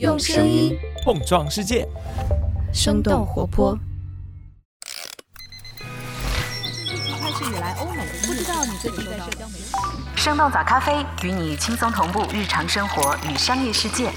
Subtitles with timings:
[0.00, 1.86] 用声音碰撞世界，
[2.72, 3.78] 生动活泼。
[7.20, 9.72] 开始以来，欧美不知道你最近在社交媒体。
[10.16, 14.10] 生动早咖啡与你轻松同步日常生活与商业世界。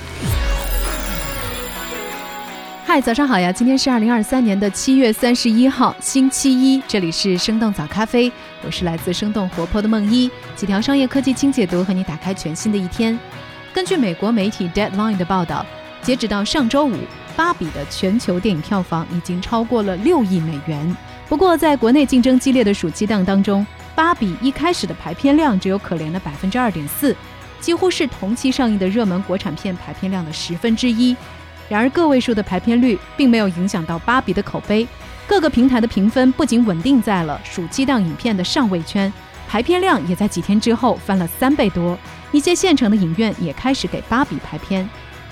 [2.84, 3.52] 嗨，早上好呀！
[3.52, 6.82] 今天是二零二三年的七月三十一号，星期一。
[6.88, 8.32] 这里是生动早咖啡，
[8.64, 10.32] 我是来自生动活泼的梦一。
[10.56, 13.20] 几条商业科技轻解读，和你打开全新的一天。
[13.78, 15.64] 根据美国媒体 Deadline 的报道，
[16.02, 16.96] 截止到上周五，
[17.36, 20.98] 《芭比》的全球电影票房已经超过了六亿美元。
[21.30, 23.62] 不过，在国内竞争激烈的暑期档当中，
[23.94, 27.16] 《芭比》一开始的排片量只有可怜的百分之二点四，
[27.60, 31.16] 几乎是同期上映的热门国产片排片量的十分之一。
[31.70, 34.88] 然而，个位数的排片率并没有影响到《芭比》的口碑。
[35.28, 39.14] 各个平台的评分不仅稳定在了暑期档影片的上位圈，
[39.48, 41.98] 排片量也在几天之后翻了三倍多。
[42.32, 44.88] 一些现成的影院也开始给《芭比》排片。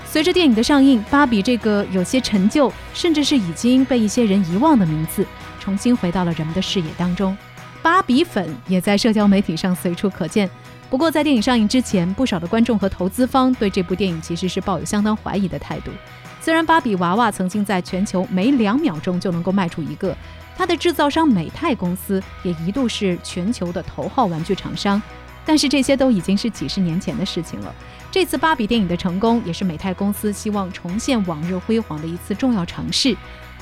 [0.05, 5.25] 随着电影的上映，《芭比》这个有些陈旧，甚至是已经被一些人遗忘的名字，
[5.59, 7.37] 重新回到了人们的视野当中。
[7.81, 10.49] 芭比粉也在社交媒体上随处可见。
[10.89, 15.91] 不过，在电影上映之前，不少的观众和投资方对这部电影其实是抱有相当怀疑的态度。
[16.39, 20.15] 虽然芭比娃娃曾经在全球每两秒钟就能够卖出一个，
[20.57, 25.01] 它的制造商美泰公司也一度是全球的头号玩具厂商，
[25.45, 27.73] 但是这些都已经是几十年前的事情了。
[28.09, 33.15] 这次芭比电影的成功，也是美泰公司希望重现往日辉煌的一次重要尝试。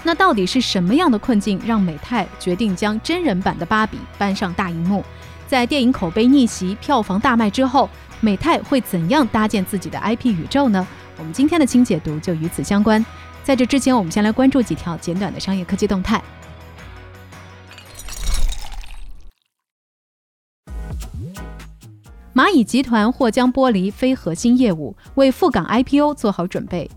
[0.04, 5.04] 那到底是什么样的困境，让美泰决定将真人版的芭比搬上大荧幕？
[5.48, 10.86] 在电影口碑逆袭、票房大卖之后，美泰会怎样搭建自己的 IP 宇宙呢？
[11.18, 13.04] 我们今天的轻解读就与此相关。
[13.44, 16.22] 在这之前，我们先来关注几条简短的商业科技动态。
[22.36, 26.90] 蚂蚁集团或将剥离非核心业务，为赴港 IPO 做好准备。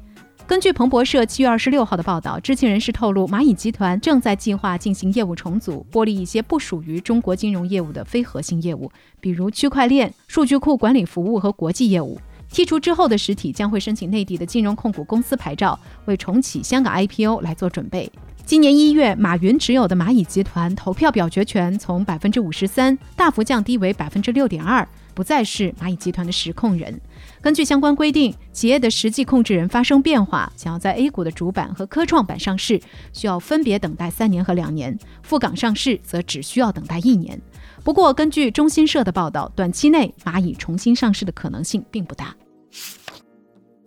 [0.46, 8.90] 根据彭博社七月二十六号的报道，知情人士透露，蚂蚁集团正在计划进行业务重组，剥离一些不属于中国金融业务的非核心业务，
[9.20, 12.18] 比如区块链、数据库管理服务和国际业务。
[12.50, 18.10] 剔除之后的实体将会申请内地的金融控股公司牌照，为重启香港 IPO 来做准备。
[18.46, 27.00] 今年一月，马云持有的蚂蚁集团投票表决权从百分之五十三大幅降低为百分之六点二，不再是蚂蚁集团的实控人。
[27.40, 32.80] 根据相关规定，企业的实际控制人发生变化，想要在 A 股的主板和科创板上市，
[33.12, 37.36] 需要分别等待三年和两年；赴港上市则只需要等待一年。
[37.82, 42.32] 不过，根据中新社的报道，短期内蚂蚁重新上市的可能性并不大。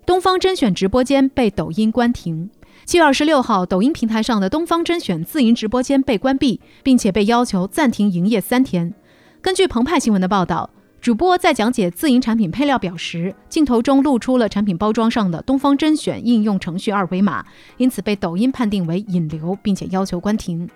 [0.05, 2.49] 东方甄选直播间被抖音关停。
[2.85, 8.93] 七月二十六号，抖音平台上的东方甄选自营直播间被关闭，并且被要求暂停营业三天。
[9.41, 10.69] 根据澎湃新闻的报道，
[10.99, 17.45] 主播在讲解自营产品配料表时，镜头中露出了产品包装上的东方甄选应用程序二维码，
[17.77, 20.67] 因此被抖音判定为引流，并且要求关停。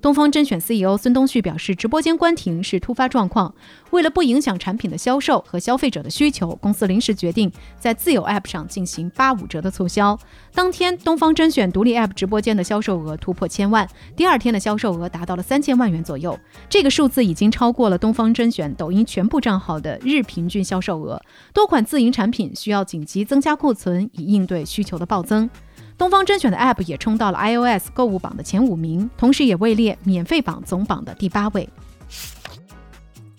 [0.00, 3.52] 东方甄选 CEO 孙东旭表示，直播间关停是突发状况，
[3.90, 10.18] 为了不影响产品的销售和消费者的需求，公司临时决定在自有 App 上进行八五折的促销。
[10.54, 16.38] 当天，东方甄选独立 App 直播间的销售额突破千万，第二天的销售额达到了三千万元左右，
[16.68, 21.20] 这个数字已经超过了东方甄选抖音全部账号的日平均销售额。
[21.52, 25.50] 多款自营产品需要紧急增加库存，以应对需求的暴增。
[25.98, 31.68] 东方甄选的 App 也冲到了 iOS 购物榜的前五名，同时也位列免费榜总榜的第八位。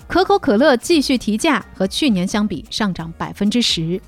[0.07, 4.01] 可口可乐继续提价，和去年相比上涨百分之十。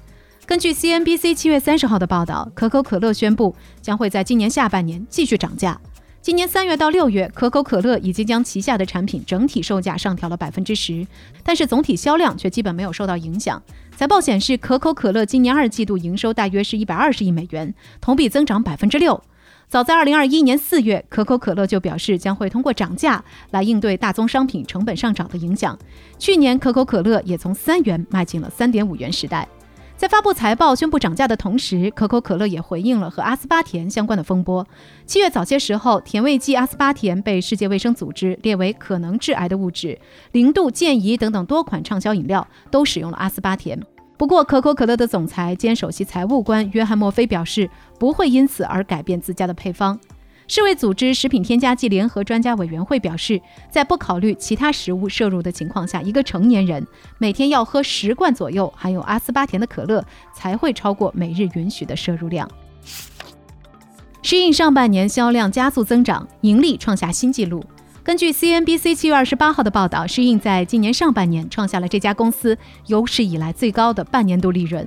[0.45, 5.79] 根据 CNBC 七月三十号的报道，可口可乐宣布将会在今年下半年继续涨价。
[6.21, 11.03] 今年三月到六月，可口可乐已经将旗下的产品整体售价上调了百分之十，
[11.43, 13.59] 但是总体销量却基本没有受到影响。
[13.95, 19.19] 财报显示，可口可乐今年二季度营收大约是一百二十亿美元，同比增长百分之六。
[19.67, 25.75] 早在二零二一年四月，可口可乐就表示将会通过涨价来应对大宗商品成本上涨的影响。
[26.19, 29.47] 去年，可口可乐也从三元迈进了三点五元时代。
[30.01, 34.65] 在发布财报宣布涨价的同时，可口可乐也回应了和阿斯巴甜相关的风波。
[35.05, 39.95] 七月早些时候，甜味剂阿斯巴甜被世界卫生组织列为可能致癌的物质，
[40.31, 43.79] 零度、健怡等等多款畅销饮料都使用了阿斯巴甜。
[44.17, 47.69] 不过，可口可乐的总裁兼首席财务官约翰墨菲表示，
[47.99, 49.99] 不会因此而改变自家的配方。
[50.53, 56.85] 世卫组织食品添加剂联合专家委员会表示，在不考虑其他食物摄入的情况下，一个成年人
[57.19, 60.03] 每天要喝十罐左右含有阿斯巴甜的可乐，
[60.35, 62.51] 才会超过每日允许的摄入量。
[64.23, 67.63] 适应上半年销量加速增长，盈利创下新纪录。
[68.03, 72.57] 根据 CNBC 七月二十八号的报道，适应在今年上半年创下了这家公司
[72.87, 74.85] 有史以来最高的半年度利润。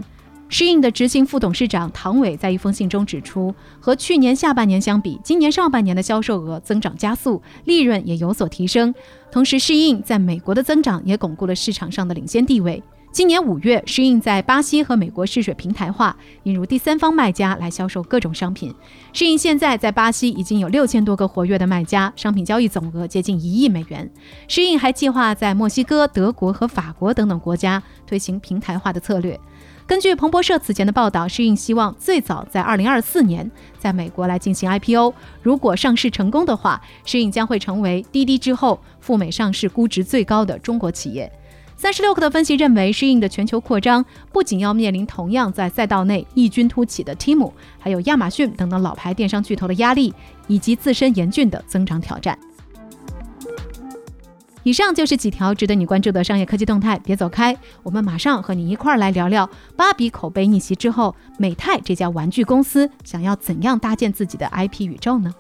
[0.49, 8.95] 适应的执行副董事长唐伟在一封信中指出，和去年下半年相比，今年上半年的销售额增长加速，利润也有所提升。
[9.33, 12.83] 同时，适应在美国的增长也巩固了市场上的领先地位。
[13.11, 18.75] 今年五月，适应在巴西和美国试水平台化，引入第三方卖家来销售各种商品。
[19.13, 24.11] 适应现在在巴西已经有六千多个活跃的卖家，商品交易总额接近一亿美元。
[24.49, 29.39] 适应还计划在墨西哥、德国和法国等等国家推行平台化的策略。
[29.87, 33.49] 根据彭博社此前的报道，适应希望最早在二零二四年
[33.79, 35.13] 在美国来进行 IPO。
[35.43, 41.31] 如果上市成功的话，适应将会成为滴滴之后赴美上市估值最高的中国企业。
[41.77, 44.03] 三十六氪的分析认为，适应的全球扩张
[44.33, 50.15] 不仅要面临同样在赛道内异军突起的 Tim，还有亚马逊等等老牌电商巨头的压力，
[50.47, 52.39] 以及自身严峻的增长挑战。
[54.65, 65.35] 以上就是几条值得你关注的商业科技动态，别走开，我们马上和你一块儿来聊聊芭比口碑逆袭之后，美泰这家玩具公司想要怎样搭建自己的 IP 宇宙呢？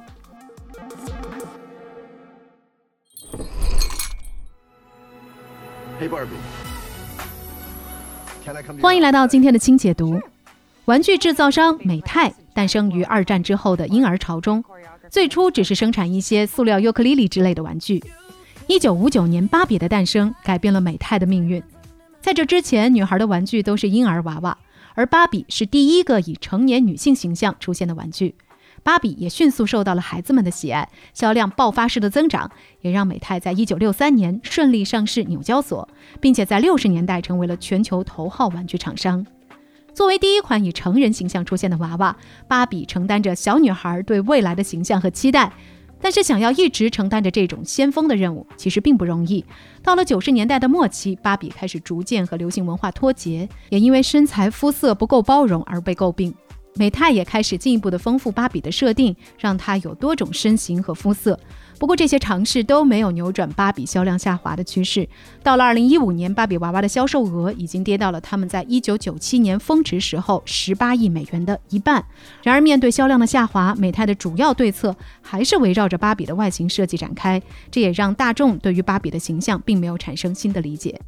[8.82, 10.20] 欢迎来到今天的轻解读。
[10.84, 14.62] 玩具制造商美泰诞生于二战之后的婴儿潮中，
[15.08, 18.04] 最初只是生产一些塑料尤克里里之类的玩具。
[18.66, 21.62] 一九五九年，芭比的诞生改变了美泰的命运。
[22.22, 24.56] 在这之前，女孩的玩具都是婴儿娃娃，
[24.94, 28.34] 而芭比是第一个以成年女性形象出现的玩具。
[28.82, 32.50] 芭比也迅速受到了孩子们的喜爱，销量爆发式的增长，
[32.80, 35.86] 也让美泰在一九六三年顺利上市纽交所，
[36.20, 39.26] 并且在六十年代成为了全球头号玩具厂商。
[39.92, 42.16] 作为第一款以成人形象出现的娃娃，
[42.48, 45.52] 芭比承担着小女孩对未来的形象和期待。
[46.00, 49.44] 但是，想要一直承担着这种先锋的任务，其实并不容易。
[49.82, 56.34] 到了九十年代的末期，芭比开始逐渐和流行文化脱节，也因为身材肤色不够包容而被诟病。
[56.76, 61.38] 美泰也开始进一步的丰富芭比的设定，让她有多种身形和肤色。
[61.78, 65.08] 不过这些尝试都没有扭转芭比销量下滑的趋势。
[65.42, 72.04] 到了二零一五年，芭比娃娃的销售额已经跌到了他们在一九九七年峰值时候十八亿美元的一半。
[72.42, 77.42] 然而，面对销量的下滑，美泰的主要对策还是围绕着芭比的外形设计展开。
[77.70, 81.00] 这也让大众对于芭比的形象并没有产生新的理解。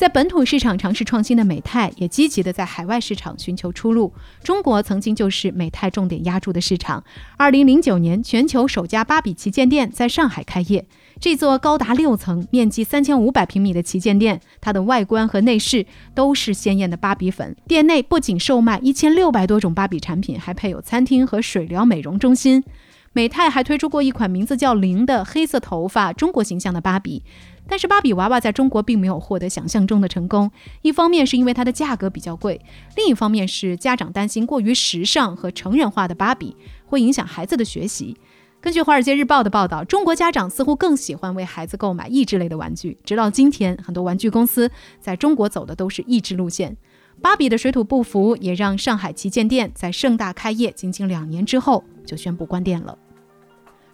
[0.00, 4.14] 在本土市场尝试创新的美泰，也积极的在海外市场寻求出路。
[4.42, 7.04] 中国曾经就是美泰重点压住的市场。
[7.36, 10.86] 二零零九年，全球首家芭比旗舰店在上海开业。
[11.20, 17.54] 这座高达六层、面积三千五百平米的旗舰店，它的外观和内饰都是鲜艳的芭比粉。
[17.68, 22.64] 店内不仅售卖一千六百多种芭比产品，还配有餐厅和水疗美容中心。
[23.12, 27.24] 美泰还推出过一款名字叫“零”的黑色头发、中国形象的芭比。
[27.66, 30.48] 但是芭比娃娃在中国并没有获得想象中的成功，
[30.82, 32.60] 一方面是因为它的价格比较贵，
[32.96, 38.16] 另一方面是家长担心过于时尚和成人化的芭比会影响孩子的学习。
[38.60, 42.96] 根据《华尔街日报》的报道，中国家长似乎更喜欢为孩子购买益智类的玩具。
[43.04, 44.70] 直到今天，很多玩具公司
[45.00, 46.76] 在中国走的都是益智路线。
[47.22, 52.96] 芭比的水土不服也让上海旗舰店在盛大开业仅仅两年之后就宣布关店了。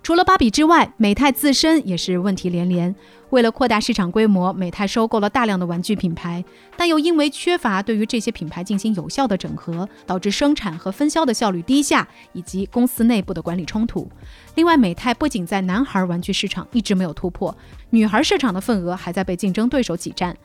[0.03, 2.95] 除了芭比之外，美泰自身也是问题连连。
[3.31, 6.45] 为了扩大市场规模，美泰收购了大量的玩具品牌，
[6.77, 14.09] 但又因为缺乏对于这些品牌进行有效的整合，导致生产和分销的效率低下，以及公司内部的管理冲突。
[14.55, 17.57] 另外，美泰不仅在男孩玩具市场一直没有突破，
[17.91, 20.37] 女孩市场的份额还在被竞争对手挤占。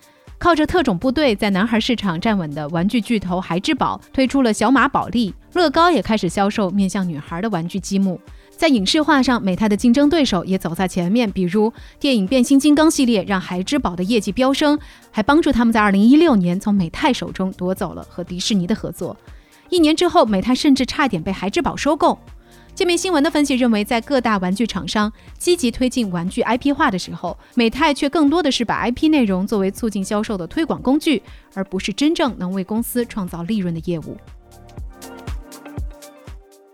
[0.41, 8.19] 靠着特种部队在男孩市场站稳的玩具巨头孩之宝推出了小马宝莉，乐高也开始销售面向女孩的玩具积木。
[8.50, 14.79] 在影视化上，美泰的竞争对手也走在前面，比如电影《变形金刚》系列让孩之宝的业绩飙升，
[15.12, 19.15] 还帮助他们在2016年从美泰手中夺走了和迪士尼的合作。
[19.69, 22.17] 一年之后，美泰甚至差点被孩之宝收购。
[22.74, 31.22] 界面新闻的分析认为，在各大玩具厂商积极推进玩具 IP 化的时候，美泰却更多的是把 IP 内容作为促进销售的推广工具，
[31.54, 34.18] 而不是真正能为公司创造利润的业务。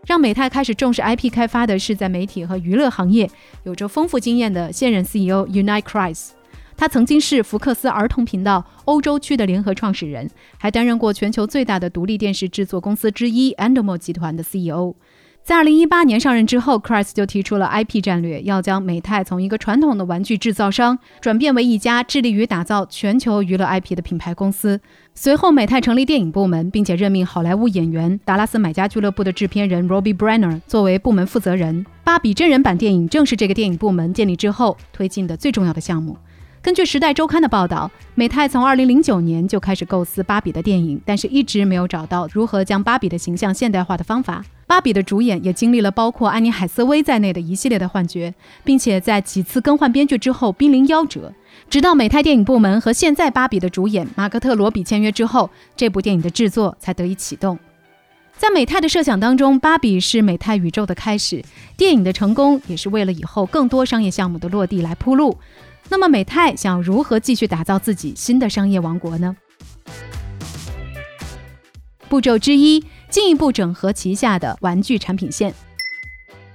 [0.06, 3.30] 让美泰开始重视 IP 开发的是在媒体和娱乐行业
[3.64, 6.30] 有着丰富经验的现任 CEO Unite Chris。
[6.78, 14.94] 他曾经是福克斯儿童频道欧洲区的联合创始人，还担任过全球最大的独立电视制作公司之一 Endemol 集团的 CEO。
[15.48, 24.82] 在二零一八年上任之后，Chris 就提出了 IP 战略，要将美泰从一个传统的玩具制造商转变为一家致力于打造全球娱乐 IP 的品牌公司。
[25.16, 31.86] 随后，美泰成立电影部门，并且任命好莱坞演员《达拉斯买家俱乐部》的制片人 Robbie Brenner 作为部门负责人。
[32.04, 36.18] 芭比真人版电影正是这个电影部门建立之后推进的最重要的项目。
[36.62, 44.44] 根据《时代周刊》的报道，美泰从2009年就开始构思芭比的电影，但是一直没有找到如何将芭比的形象现代化的方法。
[44.68, 48.34] 芭比的主演也经历了包括安妮海瑟薇在内的一系列的幻觉，
[48.66, 51.34] 并且在几次更换编剧之后濒临夭折。
[51.70, 57.58] 直到美泰电影部门和现在芭比的主演马格特罗比签约之后，这部电影的制作才得以启动。
[58.38, 61.42] 在美泰的设想当中，芭比是美泰宇宙的开始，
[61.76, 65.38] 电影的成功也是为了以后更多商业项目的落地来铺路。
[65.90, 69.36] 那么，美泰想如何继续打造自己新的商业王国呢？
[72.10, 75.54] 步骤之一，进一步整合旗下的玩具产品线。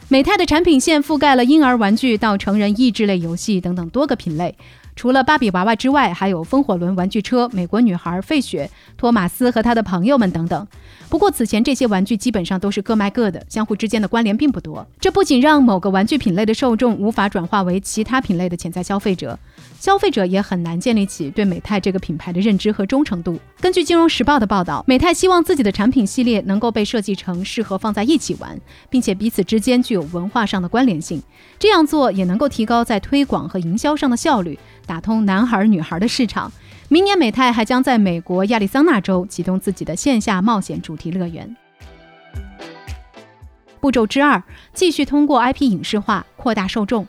[0.08, 4.54] 美泰的产品线覆盖了婴儿玩具到成人益智类游戏等等多个品类。
[4.94, 10.68] 除了芭比娃娃之外，还有风火轮玩具车、美国女孩费雪、托马斯和他的朋友们等等。
[11.08, 14.86] 不过此前这些玩具基本上都是各卖各的，相互之间的关联并不多。
[15.00, 19.38] 这不仅让某个玩具品类的受众无法转化为其他品类的潜在消费者，
[19.80, 23.38] 消费者也很难建立起对美泰这个品牌的认知和忠诚度。
[23.62, 31.22] 根据《金融时报》的报道，美泰希望自己的产品系列能够被设计成适合放在一起玩，并且彼此之间具有文化上的关联性。
[31.60, 34.58] 这样做也能够提高在推广和营销上的效率。
[34.84, 36.50] 打通男孩女孩的市场。
[36.88, 41.56] 明年美泰还将在美国亚利桑那州启动自己的线下冒险主题乐园。
[43.80, 44.42] 步骤之二，
[44.74, 47.06] 继续通过 IP 影视化扩大受众。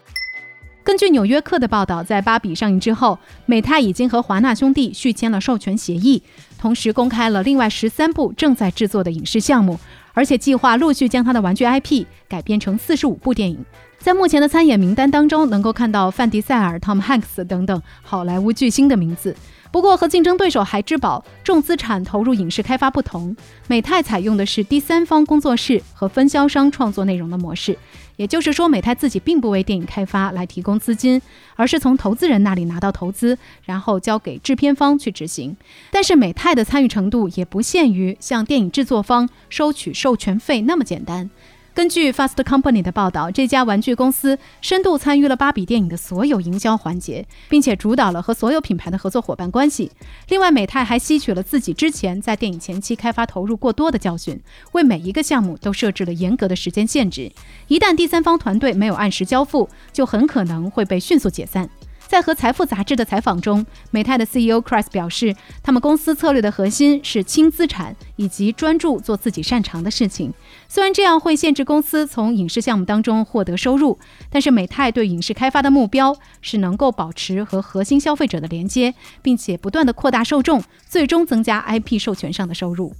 [0.84, 6.22] 根据《纽约客》的报道，在芭比上映之后，美泰已经和华纳兄弟续签了授权协议，
[6.58, 9.80] 同时公开了另外十三部正在制作的影视项目，
[10.12, 13.64] 而且计划陆续将他的玩具 IP 改编成四十五部电影。
[13.98, 19.34] 在目前的参演名单当中，能够看到范迪塞尔、Tom Hanks 等等好莱坞巨星的名字。
[19.72, 23.34] 不过，和竞争对手孩之宝重资产投入影视开发不同，
[23.66, 27.76] 美泰采用的是第三方工作室和分销商创作内容的模式。
[28.16, 31.20] 也就是说，美泰自己并不为电影开发来提供资金，
[31.56, 35.56] 而是从投资人那里拿到投资，然后交给制片方去执行。
[35.90, 41.28] 但是，美泰的参与程度也不限于向电影制作方收取授权费那么简单。
[41.74, 49.90] 根据 Fast Company 的报道，这家玩具公司深度参与了芭比电影的所有营销环节，并且主导了和所有品牌的合作伙伴关系。
[50.28, 54.40] 另外，美泰还吸取了自己之前在电影前期开发投入过多的教训，
[54.70, 57.32] 为每一个项目都设置了严格的时间限制。
[57.66, 61.68] 一旦第三方团队没有按时交付，就很可能会被迅速解散。
[62.14, 70.32] 在和《财富》杂志的采访中，美泰的 CEO Chris 表示，他们公司策略的核心是轻资产以及专注做自己擅长的事情。
[70.68, 73.98] 虽然这样会限制公司从影视项目当中获得收入，
[74.30, 82.94] 但是美泰对影视开发的目标是能够保持和核心消费者的连接，并且不断的扩大受众，最终增加 IP 授权上的收入。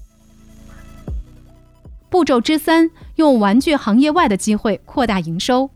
[2.11, 5.71] 步骤之三，用玩具行业外的机会扩大营收。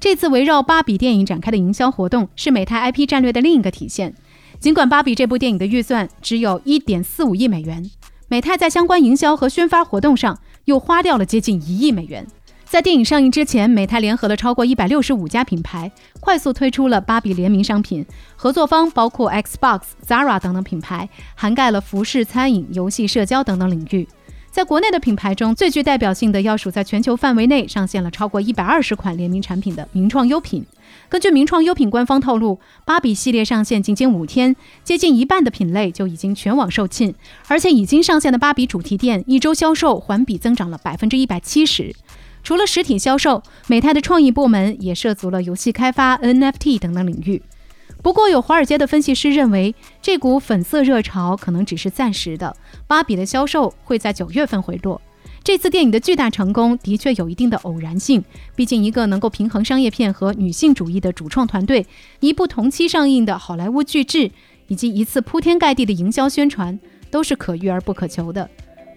[0.00, 4.14] 这次围绕芭比电影展开的营销活动是美泰 IP 战略的另一个体现。
[4.60, 7.90] 尽管芭比这部电影的预算只有一点四五亿美元，
[8.28, 12.26] 美泰在相关营销和宣发活动上又花掉了接近一亿美元。
[12.64, 18.04] 在电影上映之前，美泰联合了超过一百六十五家品牌，快速推出了芭比联名商品。
[18.34, 24.08] 合作方包括 Xbox、Zara 等等品牌，涵盖了服饰、餐饮、游戏、社交等等领域。
[24.54, 30.64] 在国内的品牌中最具代表性的，要数在全球范围内上线了超过一百二十款联名产品的名创优品。
[31.08, 37.12] 根据名创优品官方透露，芭比系列上线仅仅五天，接近一半的品类就已经全网售罄，
[37.48, 41.92] 而且已经上线的芭比主题店一周销售环比增长了百分之一百七十。
[42.44, 47.42] 除了实体销售，美泰的创意部门也涉足了游戏开发、NFT 等等领域。
[48.04, 52.54] 不过，有华尔街的分析师认为，这股粉色热潮可能只是暂时的。
[52.86, 55.00] 芭比的销售会在九月份回落。
[55.42, 58.22] 这次电影的巨大成功的确有一定的偶然性，
[58.54, 61.86] 毕竟一个能够平衡商业片和女性主义的主创团队，
[62.20, 64.30] 一部同期上映的好莱坞巨制，
[64.66, 66.78] 以及一次铺天盖地的营销宣传，
[67.10, 68.46] 都是可遇而不可求的。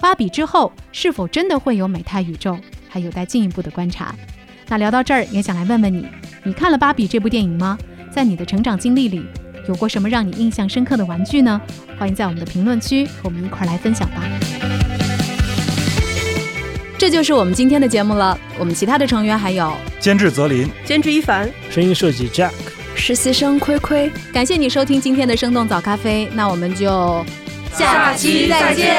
[0.02, 2.58] 芭比之后是否真的会有美泰宇宙，
[2.90, 4.14] 还有待进一步的观察。
[4.68, 6.06] 那聊到这儿，也想来问问你，
[6.44, 7.78] 你看了芭比这部电影吗？
[8.18, 9.24] 在你的成长经历里，
[9.68, 11.62] 有过什么让你印象深刻的玩具呢？
[12.00, 14.24] 欢迎在我们的评论区和我们一块儿来分享吧。
[16.98, 18.36] 这就是我们今天的节目了。
[18.58, 22.50] 我们其他的成员还有监制泽林、监制一凡、声音设计 Jack、
[22.96, 24.12] 实习生亏亏。
[24.34, 27.24] 感谢你收听今天的生动早咖啡，那我们就
[27.72, 28.98] 下期再见。